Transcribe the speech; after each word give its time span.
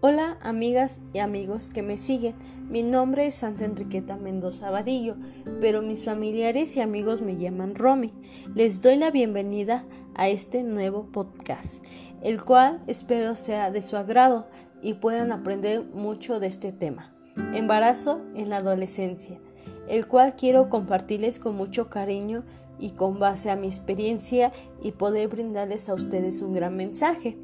Hola 0.00 0.38
amigas 0.42 1.02
y 1.12 1.18
amigos 1.18 1.70
que 1.70 1.82
me 1.82 1.96
siguen, 1.98 2.36
mi 2.70 2.84
nombre 2.84 3.26
es 3.26 3.34
Santa 3.34 3.64
Enriqueta 3.64 4.16
Mendoza 4.16 4.70
Vadillo, 4.70 5.16
pero 5.60 5.82
mis 5.82 6.04
familiares 6.04 6.76
y 6.76 6.80
amigos 6.80 7.20
me 7.20 7.36
llaman 7.36 7.74
Romy. 7.74 8.12
Les 8.54 8.80
doy 8.80 8.94
la 8.94 9.10
bienvenida 9.10 9.84
a 10.14 10.28
este 10.28 10.62
nuevo 10.62 11.06
podcast, 11.10 11.84
el 12.22 12.40
cual 12.44 12.80
espero 12.86 13.34
sea 13.34 13.72
de 13.72 13.82
su 13.82 13.96
agrado 13.96 14.46
y 14.82 14.94
puedan 14.94 15.32
aprender 15.32 15.84
mucho 15.92 16.38
de 16.38 16.46
este 16.46 16.70
tema, 16.70 17.12
embarazo 17.52 18.20
en 18.36 18.50
la 18.50 18.58
adolescencia, 18.58 19.40
el 19.88 20.06
cual 20.06 20.36
quiero 20.36 20.68
compartirles 20.68 21.40
con 21.40 21.56
mucho 21.56 21.90
cariño 21.90 22.44
y 22.78 22.90
con 22.90 23.18
base 23.18 23.50
a 23.50 23.56
mi 23.56 23.66
experiencia 23.66 24.52
y 24.80 24.92
poder 24.92 25.26
brindarles 25.26 25.88
a 25.88 25.94
ustedes 25.94 26.40
un 26.40 26.52
gran 26.52 26.76
mensaje. 26.76 27.36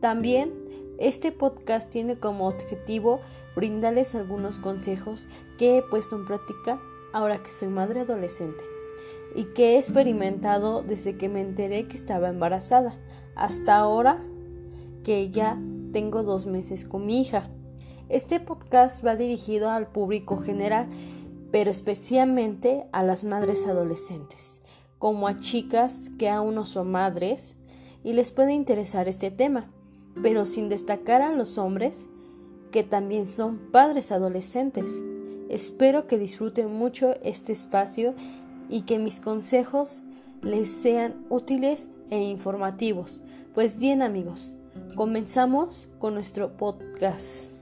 También 0.00 0.69
este 1.00 1.32
podcast 1.32 1.90
tiene 1.90 2.18
como 2.18 2.46
objetivo 2.46 3.20
brindarles 3.56 4.14
algunos 4.14 4.58
consejos 4.58 5.26
que 5.58 5.78
he 5.78 5.82
puesto 5.82 6.14
en 6.14 6.26
práctica 6.26 6.78
ahora 7.14 7.42
que 7.42 7.50
soy 7.50 7.68
madre 7.68 8.00
adolescente 8.00 8.62
y 9.34 9.44
que 9.44 9.74
he 9.74 9.78
experimentado 9.78 10.82
desde 10.82 11.16
que 11.16 11.30
me 11.30 11.40
enteré 11.40 11.88
que 11.88 11.96
estaba 11.96 12.28
embarazada 12.28 13.00
hasta 13.34 13.76
ahora 13.76 14.22
que 15.02 15.30
ya 15.30 15.58
tengo 15.92 16.22
dos 16.22 16.44
meses 16.44 16.84
con 16.84 17.06
mi 17.06 17.22
hija. 17.22 17.48
Este 18.10 18.38
podcast 18.38 19.04
va 19.04 19.16
dirigido 19.16 19.70
al 19.70 19.86
público 19.86 20.36
general, 20.36 20.86
pero 21.50 21.70
especialmente 21.70 22.84
a 22.92 23.02
las 23.02 23.24
madres 23.24 23.66
adolescentes, 23.66 24.60
como 24.98 25.28
a 25.28 25.36
chicas 25.36 26.10
que 26.18 26.28
aún 26.28 26.56
no 26.56 26.66
son 26.66 26.90
madres 26.90 27.56
y 28.04 28.12
les 28.12 28.32
puede 28.32 28.52
interesar 28.52 29.08
este 29.08 29.30
tema 29.30 29.70
pero 30.22 30.44
sin 30.44 30.68
destacar 30.68 31.22
a 31.22 31.32
los 31.32 31.58
hombres 31.58 32.08
que 32.70 32.82
también 32.82 33.28
son 33.28 33.58
padres 33.70 34.12
adolescentes. 34.12 35.02
Espero 35.48 36.06
que 36.06 36.18
disfruten 36.18 36.72
mucho 36.72 37.14
este 37.22 37.52
espacio 37.52 38.14
y 38.68 38.82
que 38.82 38.98
mis 38.98 39.20
consejos 39.20 40.02
les 40.42 40.70
sean 40.70 41.26
útiles 41.28 41.90
e 42.10 42.20
informativos. 42.20 43.22
Pues 43.54 43.80
bien 43.80 44.02
amigos, 44.02 44.56
comenzamos 44.94 45.88
con 45.98 46.14
nuestro 46.14 46.56
podcast. 46.56 47.59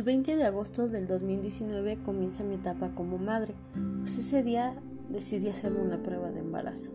El 0.00 0.04
20 0.04 0.38
de 0.38 0.44
agosto 0.44 0.88
del 0.88 1.06
2019 1.06 1.98
comienza 2.02 2.42
mi 2.42 2.54
etapa 2.54 2.94
como 2.94 3.18
madre, 3.18 3.54
pues 3.98 4.16
ese 4.16 4.42
día 4.42 4.74
decidí 5.10 5.50
hacerme 5.50 5.82
una 5.82 6.02
prueba 6.02 6.30
de 6.30 6.40
embarazo, 6.40 6.90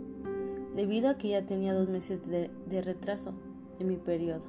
debido 0.76 1.10
a 1.10 1.14
que 1.16 1.30
ya 1.30 1.46
tenía 1.46 1.76
dos 1.76 1.88
meses 1.88 2.22
de, 2.28 2.82
retraso 2.82 3.36
en 3.78 3.90
mi 3.90 3.98
periodo. 3.98 4.48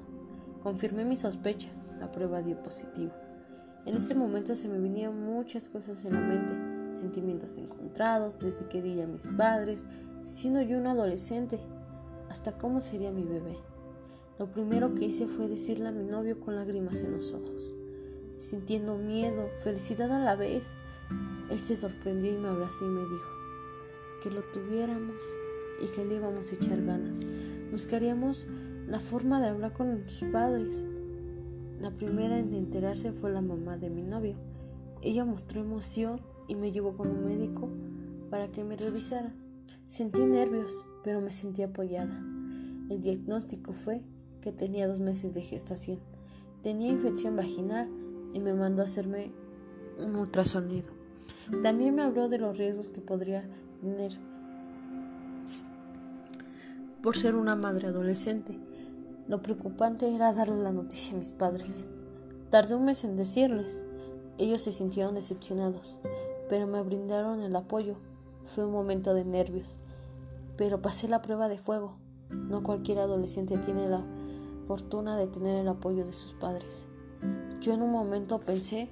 Confirmé 0.63 1.05
mi 1.05 1.19
sospecha, 1.19 1.69
la 2.01 2.11
prueba 2.11 2.41
dio 2.41 2.63
positivo. 2.63 3.13
En 3.85 3.95
ese 3.95 4.15
momento 4.15 4.55
se 4.55 4.69
me 4.69 4.79
vinieron 4.79 5.20
muchas 5.23 5.69
cosas 5.69 6.03
en 6.07 6.15
la 6.15 6.20
mente, 6.20 6.55
sentimientos 6.97 7.59
encontrados 7.59 8.39
desde 8.39 8.69
que 8.69 8.81
di 8.81 8.98
a 9.03 9.07
mis 9.07 9.27
padres, 9.27 9.85
siendo 10.23 10.63
yo 10.63 10.79
un 10.79 10.87
adolescente, 10.87 11.61
hasta 12.31 12.57
cómo 12.57 12.81
sería 12.81 13.13
mi 13.13 13.25
bebé. 13.25 13.59
Lo 14.39 14.51
primero 14.51 14.95
que 14.95 15.05
hice 15.05 15.27
fue 15.27 15.47
decirle 15.47 15.89
a 15.89 15.93
mi 15.93 16.05
novio 16.05 16.41
con 16.41 16.57
lágrimas 16.57 17.03
en 17.03 17.13
los 17.13 17.35
ojos 17.35 17.75
sintiendo 18.39 18.98
miedo, 18.98 19.51
felicidad 19.62 20.12
a 20.12 20.19
la 20.19 20.37
vez. 20.37 20.77
Él 21.51 21.63
se 21.63 21.77
sorprendió 21.77 22.33
y 22.33 22.36
me 22.36 22.48
abrazó 22.48 22.85
y 22.85 22.89
me 22.89 23.02
dijo 23.02 23.30
que 24.23 24.30
lo 24.30 24.42
tuviéramos 24.45 25.23
y 25.80 25.86
que 25.86 26.05
le 26.05 26.17
íbamos 26.17 26.51
a 26.51 26.55
echar 26.55 26.83
ganas. 26.83 27.20
Buscaríamos 27.70 28.47
la 28.86 29.01
forma 29.01 29.41
de 29.41 29.48
hablar 29.48 29.73
con 29.73 29.91
nuestros 29.91 30.30
padres. 30.30 30.85
La 31.80 31.91
primera 31.91 32.39
en 32.39 32.55
enterarse 32.55 33.13
fue 33.13 33.30
la 33.30 33.42
mamá 33.42 33.77
de 33.77 33.91
mi 33.91 34.02
novio. 34.02 34.36
Ella 35.03 35.24
mostró 35.24 35.61
emoción 35.61 36.20
y 36.48 36.55
me 36.55 36.73
llevó 36.73 36.97
con 36.97 37.08
un 37.08 37.24
médico 37.24 37.68
para 38.30 38.51
que 38.51 38.64
me 38.64 38.77
revisara. 38.77 39.35
Sentí 39.86 40.20
nervios, 40.20 40.85
pero 41.05 41.20
me 41.20 41.30
sentí 41.30 41.63
apoyada. 41.63 42.18
El 42.89 43.01
diagnóstico 43.03 43.73
fue 43.73 44.03
que 44.41 44.53
tenía 44.53 44.89
dos 44.89 45.01
meses 45.01 45.35
de 45.35 45.42
gestación. 45.42 45.98
Tenía 46.63 46.91
infección 46.91 47.36
vaginal 47.36 47.89
y 48.33 48.41
me 48.41 48.55
mandó 48.55 48.83
a 48.83 48.87
hacerme 48.87 49.33
un 49.98 50.17
ultrasonido. 50.17 50.89
También 51.63 51.95
me 51.95 52.03
habló 52.03 52.29
de 52.29 52.39
los 52.39 52.59
riesgos 52.59 52.89
que 52.89 53.01
podría 53.01 53.48
tener 53.81 54.19
por 57.03 57.17
ser 57.17 57.36
una 57.36 57.55
madre 57.55 57.86
adolescente. 57.86 58.59
Lo 59.29 59.41
preocupante 59.41 60.13
era 60.13 60.33
darle 60.33 60.61
la 60.61 60.73
noticia 60.73 61.15
a 61.15 61.19
mis 61.19 61.33
padres. 61.33 61.86
Tardé 62.51 62.75
un 62.75 62.85
mes 62.85 63.05
en 63.05 63.17
decirles. 63.17 63.85
Ellos 64.39 64.63
se 64.63 64.73
sintieron 64.73 65.15
decepcionados, 65.15 66.01
pero 66.48 66.67
me 66.67 66.83
brindaron 66.83 67.42
el 67.42 67.55
apoyo. 67.55 67.97
Fue 68.42 68.65
un 68.67 68.73
momento 68.73 69.15
de 69.15 69.25
nervios, 69.25 69.77
pero 70.57 70.83
pasé 70.83 71.09
la 71.09 71.23
prueba 71.23 71.48
de 71.48 71.59
fuego. 71.59 71.97
No 72.31 72.65
cualquier 72.65 72.98
adolescente 72.98 73.57
tiene 73.59 73.89
la 73.89 74.05
fortuna 74.67 75.17
de 75.17 75.29
tener 75.29 75.61
el 75.61 75.69
apoyo 75.69 76.05
de 76.05 76.13
sus 76.13 76.35
padres. 76.35 76.89
Yo 77.61 77.72
en 77.72 77.83
un 77.83 77.90
momento 77.90 78.39
pensé 78.40 78.89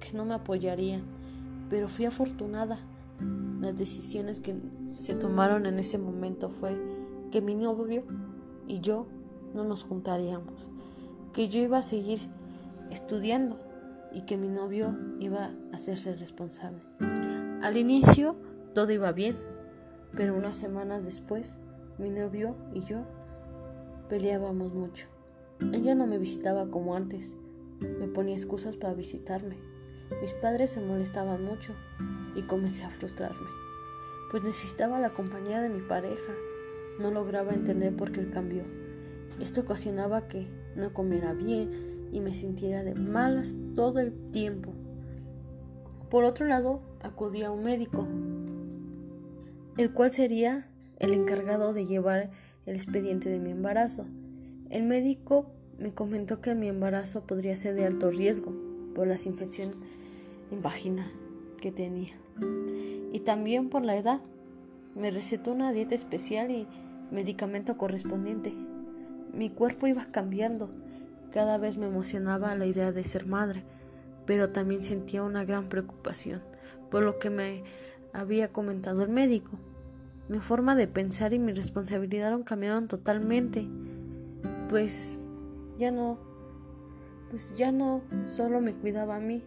que 0.00 0.16
no 0.16 0.24
me 0.24 0.34
apoyarían, 0.34 1.02
pero 1.70 1.88
fui 1.88 2.04
afortunada. 2.04 2.78
Las 3.60 3.76
decisiones 3.76 4.40
que 4.40 4.56
se 5.00 5.14
tomaron 5.14 5.66
en 5.66 5.78
ese 5.78 5.98
momento 5.98 6.50
fue 6.50 6.76
que 7.30 7.40
mi 7.40 7.54
novio 7.54 8.04
y 8.66 8.80
yo 8.80 9.06
no 9.54 9.64
nos 9.64 9.84
juntaríamos, 9.84 10.68
que 11.32 11.48
yo 11.48 11.60
iba 11.60 11.78
a 11.78 11.82
seguir 11.82 12.18
estudiando 12.90 13.56
y 14.12 14.22
que 14.22 14.36
mi 14.36 14.48
novio 14.48 14.96
iba 15.20 15.44
a 15.72 15.74
hacerse 15.74 16.14
responsable. 16.16 16.82
Al 17.62 17.76
inicio 17.76 18.36
todo 18.74 18.90
iba 18.92 19.12
bien, 19.12 19.36
pero 20.14 20.36
unas 20.36 20.56
semanas 20.56 21.04
después 21.04 21.58
mi 21.98 22.10
novio 22.10 22.56
y 22.74 22.82
yo 22.82 23.04
peleábamos 24.08 24.74
mucho. 24.74 25.06
Ella 25.72 25.94
no 25.94 26.06
me 26.06 26.18
visitaba 26.18 26.66
como 26.66 26.96
antes 26.96 27.36
me 27.82 28.08
ponía 28.08 28.34
excusas 28.34 28.76
para 28.76 28.94
visitarme. 28.94 29.56
Mis 30.20 30.34
padres 30.34 30.70
se 30.70 30.80
molestaban 30.80 31.44
mucho 31.44 31.74
y 32.34 32.42
comencé 32.42 32.84
a 32.84 32.90
frustrarme, 32.90 33.48
pues 34.30 34.42
necesitaba 34.42 35.00
la 35.00 35.10
compañía 35.10 35.60
de 35.60 35.68
mi 35.68 35.80
pareja. 35.80 36.32
No 36.98 37.10
lograba 37.10 37.52
entender 37.52 37.96
por 37.96 38.12
qué 38.12 38.20
él 38.20 38.30
cambió. 38.30 38.64
Esto 39.40 39.62
ocasionaba 39.62 40.28
que 40.28 40.46
no 40.76 40.92
comiera 40.92 41.32
bien 41.32 42.08
y 42.12 42.20
me 42.20 42.34
sintiera 42.34 42.84
de 42.84 42.94
malas 42.94 43.56
todo 43.74 43.98
el 44.00 44.12
tiempo. 44.30 44.72
Por 46.10 46.24
otro 46.24 46.46
lado, 46.46 46.82
acudí 47.00 47.42
a 47.42 47.50
un 47.50 47.62
médico, 47.62 48.06
el 49.78 49.92
cual 49.92 50.10
sería 50.10 50.68
el 50.98 51.14
encargado 51.14 51.72
de 51.72 51.86
llevar 51.86 52.30
el 52.66 52.74
expediente 52.74 53.30
de 53.30 53.38
mi 53.38 53.50
embarazo. 53.50 54.06
El 54.68 54.84
médico 54.84 55.46
me 55.82 55.92
comentó 55.92 56.40
que 56.40 56.54
mi 56.54 56.68
embarazo 56.68 57.22
podría 57.26 57.56
ser 57.56 57.74
de 57.74 57.84
alto 57.84 58.10
riesgo 58.10 58.52
por 58.94 59.08
las 59.08 59.26
infecciones 59.26 59.74
en 60.52 60.62
vagina 60.62 61.10
que 61.60 61.72
tenía 61.72 62.12
y 63.12 63.20
también 63.20 63.68
por 63.68 63.82
la 63.82 63.96
edad. 63.96 64.20
Me 64.94 65.10
recetó 65.10 65.50
una 65.52 65.72
dieta 65.72 65.96
especial 65.96 66.52
y 66.52 66.68
medicamento 67.10 67.76
correspondiente. 67.76 68.54
Mi 69.34 69.50
cuerpo 69.50 69.88
iba 69.88 70.04
cambiando. 70.04 70.70
Cada 71.32 71.58
vez 71.58 71.78
me 71.78 71.86
emocionaba 71.86 72.54
la 72.54 72.66
idea 72.66 72.92
de 72.92 73.02
ser 73.02 73.26
madre, 73.26 73.64
pero 74.24 74.50
también 74.50 74.84
sentía 74.84 75.24
una 75.24 75.44
gran 75.44 75.68
preocupación 75.68 76.42
por 76.92 77.02
lo 77.02 77.18
que 77.18 77.30
me 77.30 77.64
había 78.12 78.52
comentado 78.52 79.02
el 79.02 79.08
médico. 79.08 79.58
Mi 80.28 80.38
forma 80.38 80.76
de 80.76 80.86
pensar 80.86 81.32
y 81.32 81.40
mi 81.40 81.52
responsabilidad 81.52 82.38
cambiaron 82.44 82.86
totalmente, 82.86 83.66
pues 84.68 85.18
ya 85.78 85.90
no, 85.90 86.18
pues 87.30 87.54
ya 87.56 87.72
no 87.72 88.02
solo 88.24 88.60
me 88.60 88.74
cuidaba 88.74 89.16
a 89.16 89.20
mí, 89.20 89.42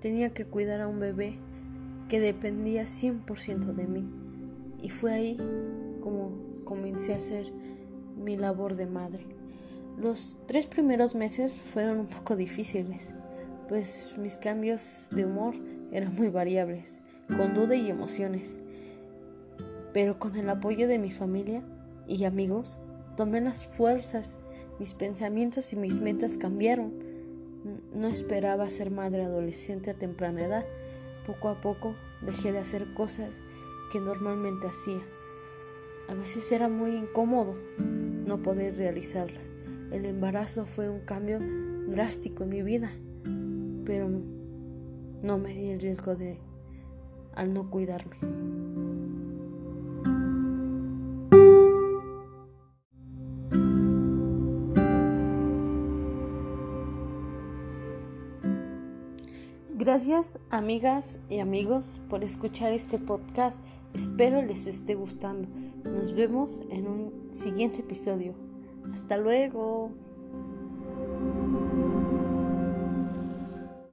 tenía 0.00 0.32
que 0.32 0.44
cuidar 0.44 0.80
a 0.80 0.88
un 0.88 1.00
bebé 1.00 1.38
que 2.08 2.20
dependía 2.20 2.82
100% 2.82 3.74
de 3.74 3.86
mí. 3.86 4.08
Y 4.80 4.90
fue 4.90 5.12
ahí 5.12 5.36
como 6.00 6.32
comencé 6.64 7.12
a 7.12 7.16
hacer 7.16 7.52
mi 8.16 8.36
labor 8.36 8.76
de 8.76 8.86
madre. 8.86 9.26
Los 9.98 10.38
tres 10.46 10.66
primeros 10.66 11.14
meses 11.14 11.58
fueron 11.58 11.98
un 11.98 12.06
poco 12.06 12.36
difíciles, 12.36 13.12
pues 13.68 14.14
mis 14.18 14.36
cambios 14.36 15.08
de 15.12 15.24
humor 15.24 15.54
eran 15.90 16.14
muy 16.14 16.28
variables, 16.28 17.00
con 17.36 17.54
duda 17.54 17.74
y 17.74 17.90
emociones. 17.90 18.60
Pero 19.92 20.18
con 20.18 20.36
el 20.36 20.48
apoyo 20.48 20.86
de 20.86 20.98
mi 20.98 21.10
familia 21.10 21.62
y 22.06 22.24
amigos, 22.24 22.78
tomé 23.16 23.40
las 23.40 23.66
fuerzas 23.66 24.38
mis 24.78 24.94
pensamientos 24.94 25.72
y 25.72 25.76
mis 25.76 26.00
metas 26.00 26.36
cambiaron. 26.36 26.92
No 27.94 28.08
esperaba 28.08 28.68
ser 28.68 28.90
madre 28.90 29.24
adolescente 29.24 29.90
a 29.90 29.94
temprana 29.94 30.44
edad, 30.44 30.64
Poco 31.28 31.50
a 31.50 31.60
poco 31.60 31.94
dejé 32.22 32.52
de 32.52 32.58
hacer 32.58 32.94
cosas 32.94 33.42
que 33.92 34.00
normalmente 34.00 34.66
hacía. 34.66 35.02
A 36.08 36.14
veces 36.14 36.50
era 36.52 36.70
muy 36.70 36.96
incómodo 36.96 37.54
no 37.78 38.42
poder 38.42 38.78
realizarlas. 38.78 39.54
El 39.90 40.06
embarazo 40.06 40.64
fue 40.64 40.88
un 40.88 41.00
cambio 41.00 41.38
drástico 41.86 42.44
en 42.44 42.48
mi 42.48 42.62
vida, 42.62 42.90
pero 43.84 44.08
no 45.20 45.36
me 45.36 45.52
di 45.52 45.68
el 45.68 45.80
riesgo 45.80 46.16
de 46.16 46.38
al 47.34 47.52
no 47.52 47.68
cuidarme. 47.68 48.16
Gracias 59.88 60.38
amigas 60.50 61.18
y 61.30 61.38
amigos 61.38 62.02
por 62.10 62.22
escuchar 62.22 62.74
este 62.74 62.98
podcast. 62.98 63.64
Espero 63.94 64.42
les 64.42 64.66
esté 64.66 64.94
gustando. 64.94 65.48
Nos 65.82 66.12
vemos 66.12 66.60
en 66.68 66.86
un 66.86 67.28
siguiente 67.32 67.80
episodio. 67.80 68.34
Hasta 68.92 69.16
luego. 69.16 69.90